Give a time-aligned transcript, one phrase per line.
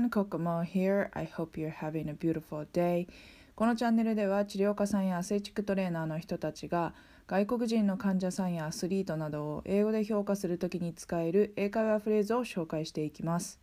[0.00, 1.10] everyone, Kokomo here.
[1.12, 3.06] I hope you're having a beautiful day.
[3.54, 6.94] このチャンネルでは治療家さんやアスレチックトレーナーの人たちが
[7.26, 13.60] 外国人の患者さんやアスリートなどを英語で評価するときに使える英会話フレーズを紹介していきます。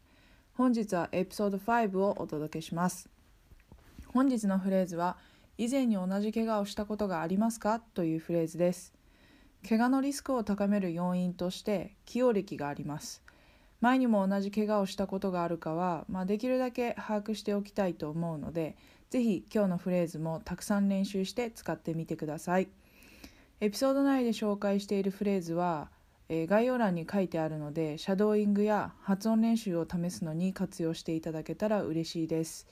[0.54, 3.09] 本日はエピソード5をお届けします。
[4.07, 5.17] 本日のフレーズは
[5.57, 7.79] 以前に同じ怪我をしたことがありますか？
[7.79, 8.93] というフレーズです。
[9.67, 13.23] 怪我のリスクを高める要因として起用歴があります。
[13.79, 18.75] 前にも同じ怪我をしたことがあるかは、まあ、できるだけ把握しておきたいと思うので
[19.09, 22.68] 是非今日のフレーズもたくさん練習して使ってみてください。
[23.59, 25.89] エピソード内で紹介しているフレーズは、
[26.29, 32.67] えー、概要欄に書いてあるのでシャドーイングや発音練習を試すのに活用していただけたら嬉しいです。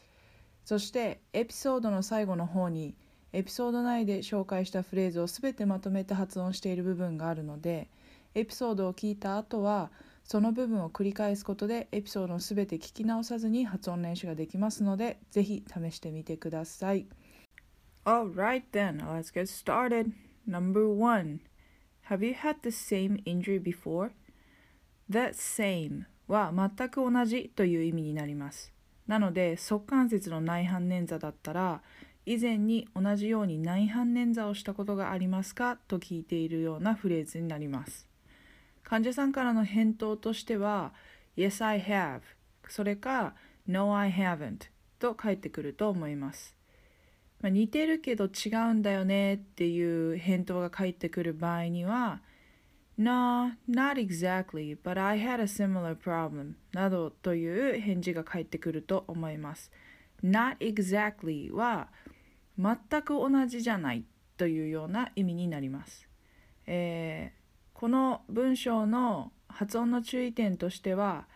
[0.64, 2.96] そしてエピソードの最後の方に
[3.32, 7.90] エピソード内で紹介したフレーズを全てまとめて発音している部分があるので
[8.34, 9.92] エピソードを聞いた後は
[10.26, 17.06] その部分を繰り返すことでエピソードをすべて聞き直さずに発音練習ができますので、ぜひ試してみてください。
[18.06, 20.12] Alright then, let's get started.
[20.48, 21.42] Number one,
[22.10, 24.10] have you had the same injury before?
[25.10, 28.74] That same は全く同じという意味になります。
[29.06, 31.84] なので、側関節の内反捻挫だったら、
[32.26, 35.78] 以前に同じように内反捻挫をしたことがありますか？
[35.88, 38.08] と聞いているようなフレーズになります。
[38.86, 40.94] 患者さんからの返答としては
[41.36, 42.22] Yes, I have
[42.70, 43.34] それか
[43.68, 44.70] No, I haven't
[45.00, 46.56] と返ってくると思います。
[47.42, 52.22] まあ、似てるけど違うんだよねっていう返答が返ってくる場合には
[52.98, 59.72] No, not exactly, but I had a similar problem などという返事が返ってくると思います。
[60.24, 61.90] Not exactly は
[62.58, 64.06] 全く同じじゃない
[64.38, 66.08] というような意味になります。
[66.68, 67.45] えー
[67.76, 71.28] この文章の発音の注意点としては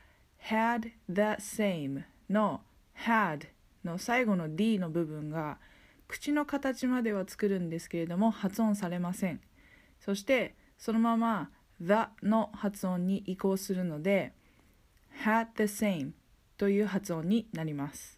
[0.49, 2.61] had that same の
[3.05, 3.47] had
[3.83, 5.57] の最後の d の部分が
[6.07, 9.41] 口の形までは作るんですけれども発音されません
[9.99, 11.49] そしてそのまま
[11.81, 14.31] the の発音に移行するので
[15.25, 16.11] had the same
[16.57, 18.17] という発音になります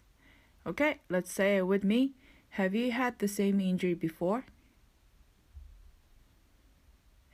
[0.64, 2.12] Okay, let's say it with me.
[2.56, 4.44] Have you had the same injury before?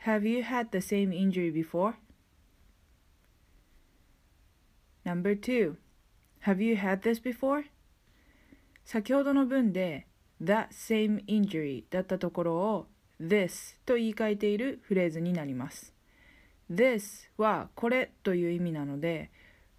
[0.05, 1.95] Have you had the same injury before?
[5.05, 5.77] Number two,
[6.41, 7.65] have you had this before?
[8.85, 10.07] 先ほどの文で
[10.43, 12.87] that same injury だったところを
[13.21, 15.93] this と言い換えているフレーズになります。
[16.71, 19.31] this はこれという意味なので、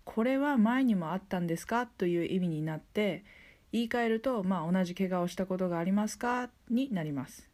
[0.03, 3.24] これは前にもあったんですかという意味になって、
[3.72, 7.47] 言い換えると、まあ、同じ怪我をしたことがありますかになります。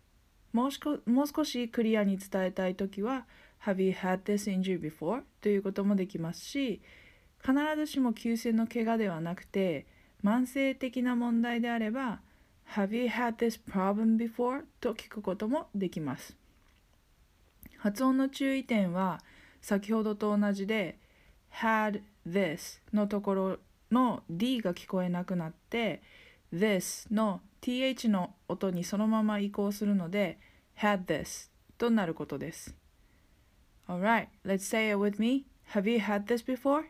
[0.56, 3.26] もう少しクリアに伝えたいときは
[3.66, 5.24] Have you had this injury before?
[5.42, 6.82] ということもできますし
[7.42, 9.86] 必ずしも急性の怪我ではなくて
[10.24, 12.22] 慢性的な問題であれば
[12.74, 14.64] Have you had this problem before?
[14.80, 16.38] と聞くこともできます
[17.78, 19.20] 発音の注意点は
[19.62, 20.98] 先ほどと同じで
[21.52, 23.58] had this のところ
[23.92, 26.02] の D が聞こえなくなって
[26.58, 30.40] this の th の音にそのまま移行するので
[30.78, 32.76] had this となることです。
[33.88, 35.46] Alright, let's say it with me.
[35.74, 36.86] Have you had this before?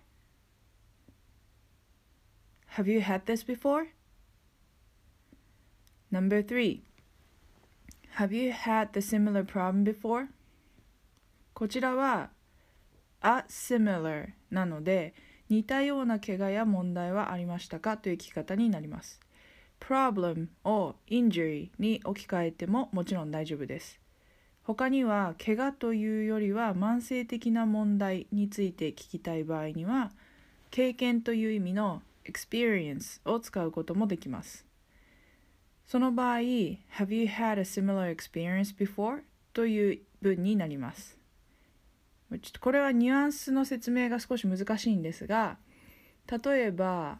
[2.75, 3.87] Have you had this before?
[6.11, 6.81] Number three.
[8.17, 10.27] Have you had the similar problem before?
[11.53, 12.31] こちらは
[13.21, 15.13] a similar なので
[15.49, 19.19] 似たような怪我や問題はありましたかという聞き方になります。
[19.79, 23.99] Problem を injury に置き換えてももちろん大丈夫です。
[24.63, 30.11] 他には怪我というよりは慢性的な問題について聞きたい場合には
[30.71, 34.65] 経験という意味の experience を使うこともできます。
[35.85, 39.21] その場合 Have you had a similar experience before?
[39.53, 41.17] という文になります。
[42.31, 45.57] ちょっとこれはニュアンスの説明が少し難しいんですが
[46.43, 47.19] 例えば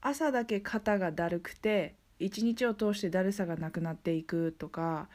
[0.00, 5.08] 朝だけ肩がだるくて一日を通してだるさがなくなっていくとか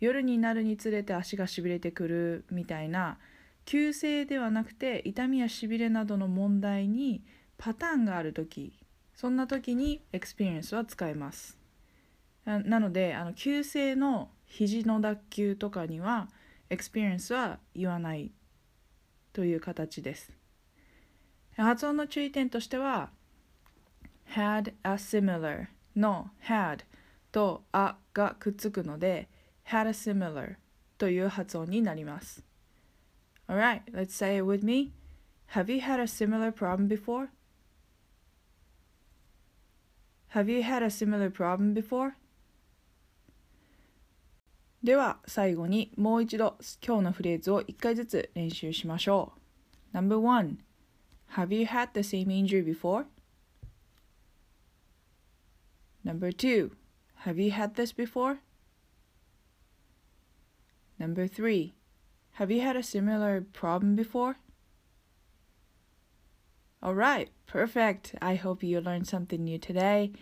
[0.00, 3.18] 夜になるにつれて足がしびれてくるみたいな
[3.64, 7.22] 急性ではなくて痛みやしびれなどの問題に
[7.58, 8.72] パターンがある時
[9.14, 11.58] そんな時に experience は使えます。
[12.44, 16.28] なのであの急性の肘の脱臼とかには
[16.70, 18.30] experience は言わない
[19.32, 20.32] という形です。
[21.56, 23.10] 発音の注意点としては
[24.34, 25.66] had a similar
[25.98, 26.80] の had
[27.32, 29.28] と a がくっつくので
[29.66, 30.56] had a similar
[30.96, 32.44] という発音になります。
[33.48, 34.92] Alright, let's say it with me.
[35.54, 37.28] Have you had a similar problem before?
[40.34, 42.12] Have you had a similar problem before?
[44.82, 46.56] では最後にもう一度
[46.86, 49.32] 今日のフレーズを一回ずつ練習しましょ
[49.94, 50.00] う。
[50.00, 50.56] No.1
[51.34, 53.06] Have you had the same injury before?
[56.08, 56.70] Number 2
[57.26, 58.38] Have you had this before?
[60.98, 61.74] Number 3
[62.38, 64.36] Have you had a similar problem before?
[66.82, 68.14] Alright, perfect.
[68.22, 70.12] I hope you learned something new today.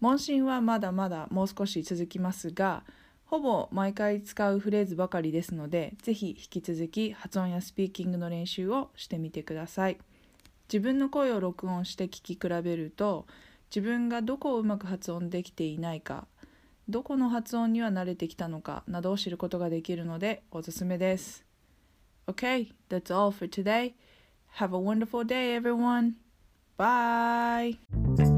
[0.00, 2.84] 問診はまだまだもう少し続きますが、
[3.24, 9.98] ほぼ毎回使うフレーズばかりですので、ぜひ引き続き発音やスピーキングの練習をしてみてください。
[10.68, 13.26] 自分の声を録音して聞き比べると、
[13.70, 16.26] 自分がどこをうまく発音できていないか、
[16.88, 21.44] どこの発音には慣れてきたのかなどを知ることができるのでおすすめです。
[22.26, 23.94] Okay, that's all for today.
[24.58, 26.14] Have a wonderful day, everyone.
[26.78, 28.35] Bye.